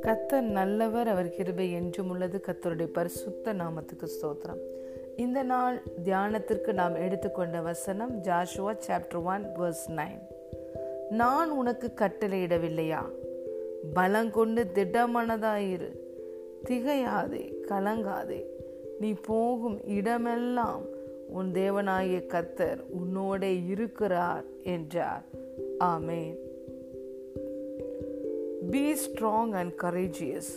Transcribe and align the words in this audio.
கத்தர் 0.00 0.40
நல்லவர் 0.40 1.08
அவர் 1.08 1.30
கிருபை 1.30 1.72
என்றும் 1.72 2.08
உள்ளது. 2.08 2.40
கத்தருடைய 2.46 2.86
பரிசுத்த 2.86 3.54
நாமத்துக்கு 3.54 4.06
ஸ்தோத்திரம். 4.06 4.60
இந்த 5.16 5.42
நாள் 5.42 5.82
தியானத்திற்கு 6.04 6.72
நாம் 6.72 6.94
எடுத்துக்கொண்ட 6.94 7.60
வசனம் 7.60 8.22
Joshua 8.22 8.76
chapter 8.88 9.24
one 9.24 9.46
verse 9.58 9.90
nine 9.90 10.20
நான் 11.10 11.50
உனக்கு 11.50 11.90
கட்டளையிடவில்லையா? 11.94 13.00
பலங்கொண்டு 13.94 14.64
திடமனதாயிரு. 14.74 15.96
திகையாதே 16.70 17.52
கலங்காதே. 17.68 18.44
நீ 19.00 19.12
போகும் 19.12 19.86
இடமெல்லாம் 19.86 20.82
உன் 21.28 21.52
தேவனாகிய 21.52 22.26
கத்தர் 22.26 22.84
உன்னோடே 22.90 23.66
இருக்கிறார் 23.66 24.44
என்றார். 24.64 25.41
Amen. 25.82 26.36
Be 28.70 28.94
strong 28.96 29.54
and 29.54 29.76
courageous. 29.76 30.48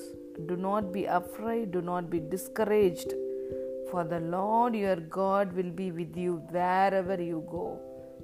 Do 0.46 0.56
not 0.58 0.94
be 0.94 1.06
afraid, 1.06 1.72
do 1.72 1.82
not 1.82 2.10
be 2.10 2.20
discouraged, 2.20 3.14
for 3.90 4.04
the 4.04 4.20
Lord 4.36 4.76
your 4.76 4.98
God 4.98 5.54
will 5.54 5.72
be 5.72 5.92
with 5.92 6.16
you 6.16 6.34
wherever 6.52 7.18
you 7.22 7.40
go. 7.52 7.66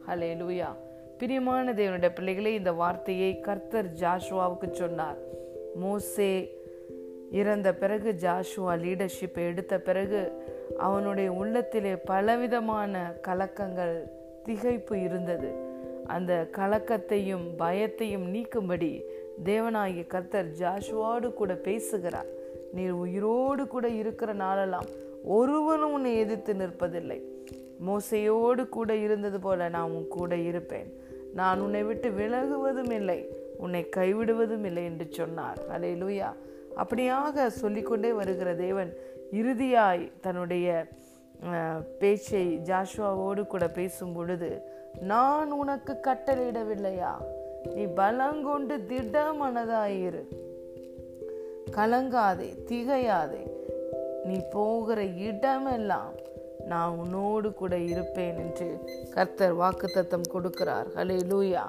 Hallelujah. 0.07 0.71
பிரியமான 1.19 1.73
தேவனுடைய 1.79 2.11
பிள்ளைகளே 2.17 2.51
இந்த 2.59 2.71
வார்த்தையை 2.73 3.31
கர்த்தர் 3.47 3.89
ஜாஷுவாவுக்கு 4.01 4.67
சொன்னார் 4.79 5.19
மோசே 5.81 6.31
இறந்த 7.41 7.69
பிறகு 7.81 8.11
ஜாஷுவா 8.23 8.73
லீடர்ஷிப்பை 8.85 9.43
எடுத்த 9.51 9.75
பிறகு 9.89 10.21
அவனுடைய 10.87 11.29
உள்ளத்திலே 11.41 11.93
பலவிதமான 12.11 12.93
கலக்கங்கள் 13.27 13.95
திகைப்பு 14.47 14.95
இருந்தது 15.07 15.51
அந்த 16.05 16.49
கலக்கத்தையும் 16.57 17.45
பயத்தையும் 17.57 18.25
நீக்கும்படி 18.33 18.91
தேவனாகிய 19.43 20.07
கர்த்தர் 20.07 20.49
ஜாஷுவோடு 20.59 21.33
கூட 21.33 21.53
பேசுகிறார். 21.55 22.29
நீர் 22.73 22.91
உயிரோடு 22.91 23.67
கூட 23.67 23.87
இருக்கிற 23.87 24.33
நாளெல்லாம் 24.33 24.89
ஒருவனும் 25.23 25.93
உன்னை 25.93 26.17
எதிர்த்து 26.17 26.53
நிற்பதில்லை. 26.53 27.19
மோசையோடு 27.87 28.69
கூட 28.69 28.95
இருந்தது 28.95 29.39
போல 29.39 29.69
நான் 29.69 29.91
உன் 29.91 30.07
கூட 30.07 30.35
இருப்பேன். 30.35 30.89
நான் 31.33 31.59
உன்னை 31.59 31.83
விட்டு 31.83 32.09
விலகுவதும் 32.09 32.91
இல்லை 32.91 33.19
உன்னை 33.57 33.89
கைவிடுவதும் 33.95 34.65
இல்லை 34.65 34.83
என்று 34.83 35.07
சொன்னார். 35.09 35.59
அலே 35.73 35.91
லூயா 36.01 36.29
அப்படியாக 36.81 37.45
சொல்லிக்கொண்டே 37.47 38.11
வருகிற 38.11 38.55
தேவன் 38.55 38.91
இறுதியாய் 39.31 40.11
தன்னுடைய 40.21 40.87
பேச்சை 41.99 42.59
ஜாஷுவாவோடு 42.69 43.47
கூட 43.47 43.67
பேசும் 43.67 44.13
பொழுது 44.13 44.49
நான் 44.99 45.51
உனக்கு 45.51 45.99
கட்டளையிடவில்லையா? 46.03 47.11
நீ 47.73 47.83
பலங்கொண்டு 47.85 48.77
திடமனதாயிரு. 48.77 50.23
கலங்காதே 51.71 52.53
திகையாதே. 52.67 53.49
நீ 54.23 54.41
போகிற 54.51 55.03
இடமெல்லாம் 55.03 56.11
நான் 56.65 56.97
உன்னோடு 56.97 57.53
கூட 57.53 57.77
இருப்பேன் 57.77 58.37
என்று 58.37 58.79
கர்த்தர் 59.13 59.57
வாக்குத்தத்தம் 59.57 60.29
கொடுக்கிறார். 60.33 60.85
ஹலே 60.95 61.19
லூயா 61.29 61.63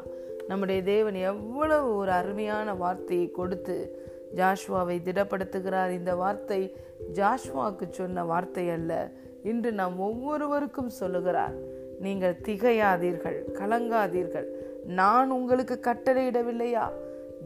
நம்முடைய 0.49 0.83
தேவன் 0.83 1.15
எவ்வளவு 1.15 1.97
ஒரு 1.97 2.11
அருமையான 2.11 2.75
வார்த்தையை 2.75 3.31
கொடுத்து 3.31 4.07
ஜாஷ்வாவை 4.35 4.99
திடப்படுத்துகிறார். 4.99 5.91
இந்த 5.91 6.15
வார்த்தை 6.15 6.77
ஜாஷ்வாவுக்கு 7.15 7.91
சொன்ன 7.91 8.25
வார்த்தை 8.25 8.71
அல்ல 8.71 9.11
இன்று 9.43 9.73
நாம் 9.73 10.01
ஒவ்வொருவருக்கும் 10.01 10.89
சொல்லுகிறார். 10.89 11.81
நீங்கள் 12.01 12.41
திகையாதீர்கள் 12.45 13.39
கலங்காதீர்கள். 13.53 14.47
நான் 14.87 15.31
உங்களுக்கு 15.31 15.81
கட்டளையிடவில்லையா? 15.83 16.91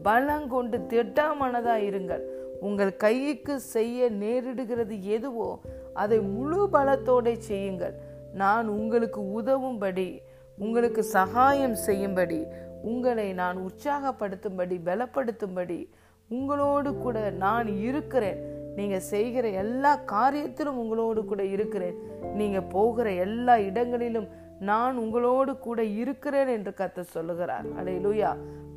பலங்கொண்டு 0.03 0.77
திட்டமானதா 0.77 1.75
இருங்கள். 1.89 2.21
உங்கள் 2.61 2.95
கைக்கு 2.95 3.59
செய்ய 3.59 4.09
நேரிடுகிறது 4.09 5.01
எதுவோ 5.01 5.59
அதை 5.93 6.19
முழு 6.19 6.69
பலத்தோட 6.73 7.37
செய்யுங்கள். 7.37 7.93
நான் 8.33 8.67
உங்களுக்கு 8.67 9.41
உதவும்படி 9.41 10.19
உங்களுக்கு 10.57 11.03
சகாயம் 11.03 11.75
செய்யும்படி 11.75 12.45
உங்களை 12.81 13.33
நான் 13.33 13.57
உற்சாகப்படுத்தும்படி 13.57 14.79
பலப்படுத்தும்படி 14.85 15.87
உங்களோடு 16.29 16.95
கூட 16.95 17.29
நான் 17.29 17.67
இருக்கிறேன். 17.67 18.56
நீங்கள் 18.77 19.07
செய்கிற 19.11 19.47
எல்லா 19.63 19.91
காரியத்திலும் 20.15 20.81
உங்களோடு 20.83 21.21
கூட 21.31 21.43
இருக்கிறேன். 21.55 21.97
நீங்கள் 22.39 22.69
போகிற 22.75 23.07
எல்லா 23.25 23.55
இடங்களிலும் 23.69 24.27
நான் 24.69 24.95
உங்களோடு 25.03 25.51
கூட 25.65 25.79
இருக்கிறேன் 26.01 26.51
என்று 26.55 26.71
கத்த 26.77 27.05
சொல்லுகிறார். 27.15 27.67
அலே 27.79 27.95
லூயா 28.05 28.31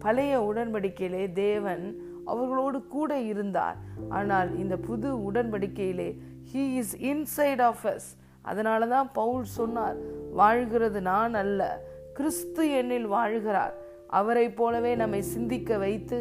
பழைய 0.04 0.34
உடன்படிக்கையிலே 0.50 1.24
தேவன் 1.44 1.84
அவர்களோடு 2.32 2.78
கூட 2.96 3.12
இருந்தார். 3.32 3.78
ஆனால் 4.18 4.50
இந்த 4.62 4.76
புது 4.88 5.08
உடன்படிக்கையிலே 5.28 6.10
he 6.50 6.64
is 6.80 6.94
inside 7.10 7.62
of 7.68 7.84
us 7.92 8.08
அதனால 8.50 8.86
தான் 8.86 9.08
பவுல் 9.12 9.46
சொன்னார் 9.58 9.98
வாழ்கிறது 10.40 11.00
நான் 11.12 11.34
அல்ல 11.42 11.60
கிறிஸ்து 12.18 12.62
என்னில் 12.80 13.08
வாழ்கிறார். 13.16 13.74
அவரை 14.18 14.46
போலவே 14.60 14.92
நம்மை 15.02 15.20
சிந்திக்க 15.34 15.76
வைத்து 15.84 16.18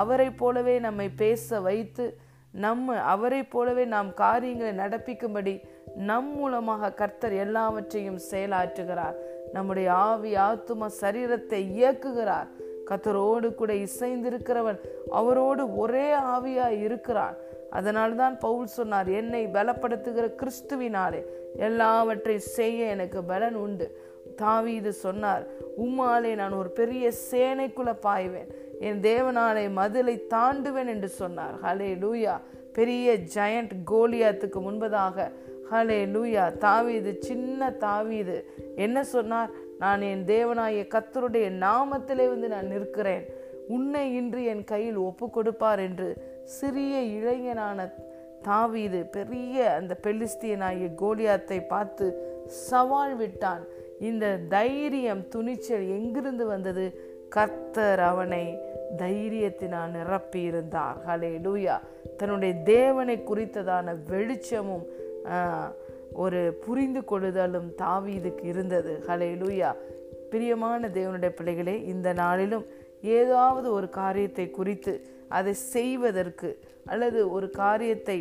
அவரை 0.00 0.28
போலவே 0.42 0.74
நம்மை 0.86 1.08
பேச 1.22 1.60
வைத்து 1.68 2.04
நம்ம 2.52 2.96
அவரை 3.00 3.42
போலவே 3.42 3.84
நாம் 3.84 4.14
காரியங்களை 4.14 4.84
நடப்பிக்கும்படி 4.84 5.62
நம் 5.94 6.36
மூலமாக 6.36 6.92
கர்த்தர் 6.92 7.32
எல்லாவற்றையும் 7.32 8.18
செயலாற்றுகிறார். 8.30 9.14
நம்முடைய 9.52 9.92
ஆவி 9.92 10.36
ஆத்தும 10.36 10.86
சரீரத்தை 11.00 11.60
இயக்குகிறார். 11.78 12.46
கத்தரோடு 12.90 13.54
கூட 13.54 13.72
இசைந்திருக்கிறவன் 13.72 14.78
அவரோடு 15.10 15.76
ஒரே 15.76 16.12
ஆவியாய் 16.12 16.82
இருக்கிறான். 16.82 17.36
அதனால்தான் 17.70 18.38
பவுல் 18.38 18.66
சொன்னார் 18.66 19.08
என்னை 19.08 19.46
பலப்படுத்துகிற 19.46 20.32
கிறிஸ்துவினாலே 20.36 21.24
எல்லாவற்றை 21.56 22.38
செய்ய 22.38 22.84
எனக்கு 22.84 23.24
பலன் 23.24 23.54
உண்டு. 23.54 24.10
தாவி 24.36 24.74
இது 24.74 24.92
சொன்னார் 24.92 25.46
உம்மாலே 25.78 26.34
நான் 26.34 26.52
ஒரு 26.52 26.70
பெரிய 26.70 27.12
சேனைக்குள்ள 27.30 27.94
பாய்வேன். 28.02 28.50
என் 28.82 29.00
தேவனாலே 29.00 29.64
மதிலை 29.72 30.14
தாண்டுவேன் 30.30 30.90
என்று 30.94 31.08
சொன்னார். 31.08 31.54
ஹலே 31.62 31.90
லூயா 32.04 32.34
பெரிய 32.72 33.06
ஜயண்ட் 33.34 33.74
கோலியாத்துக்கு 33.90 34.58
முன்பதாக. 34.66 35.16
ஹலே 35.70 36.00
லூயா 36.14 36.44
தாவீது 36.56 37.16
சின்ன 37.20 37.70
தாவீது. 37.70 38.36
என்ன 38.76 39.04
சொன்னார்? 39.04 39.50
நான் 39.78 40.00
என் 40.00 40.24
தேவனாய 40.24 40.86
கத்தருடைய 40.94 41.46
நாமத்திலே 41.58 42.26
வந்து 42.32 42.48
நான் 42.48 42.66
நிற்கிறேன். 42.66 43.24
உன்னை 43.68 44.04
இன்று 44.14 44.44
என் 44.44 44.64
கையில் 44.64 44.98
ஒப்பு 45.08 45.30
கொடுப்பார் 45.30 45.78
என்று 45.78 46.08
சிறிய 46.44 46.94
இளைஞனான 47.16 47.88
தாவீது 48.42 49.00
பெரிய 49.06 49.70
அந்த 49.74 49.96
பெலிஸ்தியனாகிய 50.02 50.88
கோலியாத்தை 51.02 51.58
பார்த்து 51.66 52.06
சவால் 52.46 53.16
விட்டான். 53.16 53.64
இந்த 54.00 54.26
தைரியம் 54.48 55.28
துணிச்சல் 55.28 55.86
எங்கிருந்து 55.88 56.46
வந்தது? 56.46 56.86
கர்த்தர் 57.28 58.00
அவனை 58.00 58.44
தைரியத்தினால் 59.00 59.94
நிரப்பியிருந்தார். 59.98 60.98
ஹலே 61.08 61.32
லூயா 61.46 61.76
தன்னுடைய 62.18 62.52
தேவனை 62.74 63.16
குறித்ததான 63.30 63.94
வெளிச்சமும் 64.10 64.84
ஒரு 66.22 66.40
புரிந்து 66.64 67.00
கொள்ளுதலும் 67.10 67.68
தாவீதுக்கு 67.82 68.44
இருந்தது. 68.52 68.92
ஹலே 69.08 69.30
லூயா 69.42 69.70
பிரியமான 70.32 70.88
தேவனுடைய 70.96 71.30
பிள்ளைகளே 71.38 71.76
இந்த 71.92 72.08
நாளிலும் 72.22 72.66
ஏதாவது 73.18 73.68
ஒரு 73.72 73.88
காரியத்தை 74.00 74.46
குறித்து 74.58 74.92
அதை 75.38 75.52
செய்வதற்கு 75.74 76.50
அல்லது 76.92 77.20
ஒரு 77.36 77.46
காரியத்தை 77.62 78.18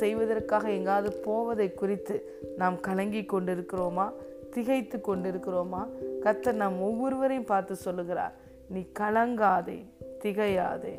செய்வதற்காக 0.00 0.64
எங்காவது 0.78 1.10
போவதை 1.26 1.68
குறித்து 1.74 2.16
நாம் 2.60 2.76
கலங்கி 2.80 3.22
கொண்டிருக்கிறோமா? 3.22 4.06
திகைத்து 4.54 4.98
கொண்டிருக்கிறோமா? 4.98 5.80
கத்தர் 6.24 6.60
நாம் 6.62 6.76
ஒவ்வொருவரையும் 6.88 7.48
பார்த்து 7.50 7.74
சொல்லுகிறார். 7.86 8.34
நீ 8.72 8.80
கலங்காதே 8.98 9.76
திகையாதே. 10.22 10.94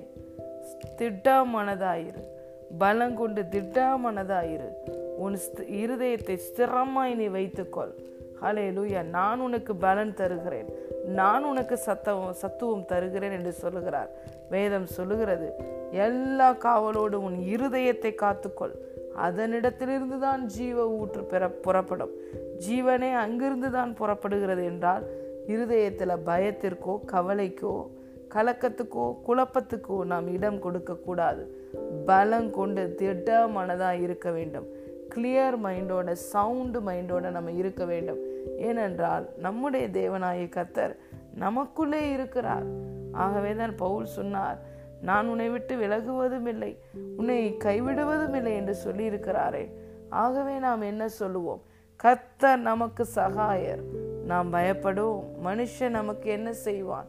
திட்டமனதாயிரு 0.99 2.21
பலங்கொண்டு 2.79 3.41
திட்டமனதாயிரு 3.53 4.69
உன் 5.17 5.35
இருதயத்தை 5.81 6.35
ஸ்திரமாய் 6.47 7.13
நீ 7.15 7.27
வைத்துக்கொள். 7.27 7.93
ஹலே 8.41 8.65
லூயா 8.77 9.01
நான் 9.03 9.39
உனக்கு 9.39 9.75
பலன் 9.75 10.13
தருகிறேன். 10.13 10.69
நான் 11.19 11.43
உனக்கு 11.43 11.77
சத்தவம் 11.77 12.33
சத்துவம் 12.33 12.85
தருகிறேன் 12.85 13.31
என்று 13.31 13.51
சொல்லுகிறார். 13.51 14.11
வேதம் 14.49 14.89
சொல்லுகிறது 14.97 15.49
எல்லா 15.91 16.49
காவலோடும் 16.65 17.25
உன் 17.29 17.39
இருதயத்தை 17.55 18.13
காத்துக்கொள். 18.23 18.75
அதனிடத்திலிருந்து 19.27 20.19
தான் 20.19 20.45
ஜீவ 20.45 20.87
ஊற்று 20.99 21.23
பெற 21.23 21.49
புறப்படும். 21.65 22.13
ஜீவனே 22.67 23.13
அங்கிருந்து 23.25 23.71
தான் 23.71 23.93
புறப்படுகிறது 23.93 24.63
என்றால் 24.63 25.05
இருதயத்தில் 25.53 26.23
பயத்திற்கோ 26.25 26.93
கவலைக்கோ 27.13 27.75
கலக்கத்துக்கோ 28.35 29.05
குழப்பத்துக்கோ 29.27 29.97
நாம் 30.03 30.27
இடம் 30.33 30.59
கொடுக்கக்கூடாது 30.59 31.43
பலம் 32.05 32.49
கொண்டு 32.51 32.83
திட்டமானதாக 32.97 34.01
இருக்க 34.01 34.27
வேண்டும். 34.31 34.67
கிளியர் 35.15 35.55
மைண்டோட 35.63 36.09
சவுண்டு 36.31 36.79
மைண்டோட 36.79 37.25
நம்ம 37.31 37.51
இருக்க 37.51 37.83
வேண்டும். 37.85 38.19
ஏனென்றால் 38.57 39.25
நம்முடைய 39.37 39.85
தேவனாய 39.99 40.41
கத்தர் 40.57 40.93
நமக்குள்ளே 41.35 42.01
இருக்கிறார். 42.11 42.67
ஆகவே 43.11 43.51
தான் 43.55 43.75
பவுல் 43.75 44.05
சொன்னார் 44.17 44.59
நான் 45.01 45.27
உன்னை 45.27 45.49
விட்டு 45.49 45.73
விலகுவதும் 45.75 46.47
இல்லை 46.47 46.71
உன்னை 47.17 47.37
கைவிடுவதும் 47.65 48.35
இல்லை 48.35 48.53
என்று 48.55 48.75
சொல்லியிருக்கிறாரே. 48.85 49.65
ஆகவே 50.23 50.55
நாம் 50.57 50.89
என்ன 50.91 51.07
சொல்லுவோம்? 51.19 51.61
கத்தர் 52.03 52.61
நமக்கு 52.69 53.05
சகாயர். 53.15 53.83
நாம் 54.29 54.53
பயப்படுவோம் 54.55 55.27
மனுஷன் 55.47 55.97
நமக்கு 55.99 56.27
என்ன 56.37 56.49
செய்வான்? 56.67 57.07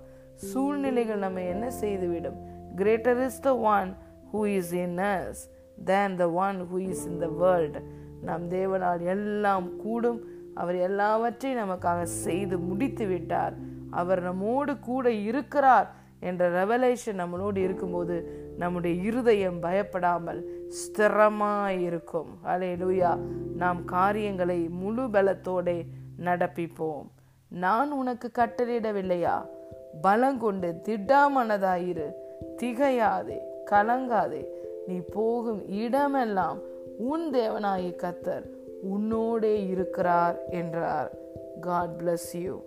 சூழ்நிலைகள் 0.49 1.25
நம்ம 1.27 1.43
என்ன 1.55 1.67
செய்துவிடும்? 1.83 2.39
Greater 2.81 3.21
is 3.27 3.41
the 3.47 3.53
one 3.77 3.91
who 4.33 4.43
is 4.59 4.75
in 4.85 4.99
us 5.15 5.41
than 5.91 6.15
the 6.23 6.27
one 6.47 6.59
who 6.71 6.79
is 6.93 7.05
in 7.11 7.21
the 7.25 7.29
world 7.43 7.79
நம் 8.29 8.47
தேவனால் 8.57 9.03
எல்லாம் 9.15 9.67
கூடும். 9.83 10.21
அவர் 10.61 10.79
எல்லாவற்றையும் 10.89 11.63
நமக்காக 11.63 12.01
செய்து 12.25 12.57
முடித்து 12.69 13.05
விட்டார். 13.07 13.55
அவர் 14.01 14.21
நம்மோடு 14.29 14.73
கூட 14.89 15.11
இருக்கிறார் 15.29 15.89
என்ற 16.29 16.43
ரெவலேஷன் 16.61 17.21
நம்மளோடு 17.23 17.59
இருக்கும்போது 17.67 18.17
நம்முடைய 18.63 18.95
இருதயம் 19.09 19.59
பயப்படாமல் 19.67 20.41
ஸ்திரமாய் 20.81 21.79
இருக்கும் 21.89 22.31
அலே 22.53 22.71
லூயா 22.83 23.13
நாம் 23.63 23.81
காரியங்களை 23.95 24.59
முழு 24.81 25.05
பலத்தோடே 25.15 25.79
நடப்பிப்போம். 26.25 27.07
நான் 27.49 27.93
உனக்கு 27.93 28.31
கட்டளையிடவில்லையா? 28.35 29.47
பலங்கொண்டு 30.03 30.75
திடாமனதாயிரு 30.85 32.13
திகையாதே 32.63 33.39
கலங்காதே. 33.71 34.45
நீ 34.87 35.01
போகும் 35.13 35.69
இடமெல்லாம் 35.69 36.59
உன் 36.99 37.31
தேவனாயி 37.31 37.95
கத்தர் 37.97 38.47
உன்னோடே 38.91 39.69
இருக்கிறார் 39.69 40.49
என்றார். 40.49 41.13
God 41.61 42.01
bless 42.03 42.37
you 42.37 42.65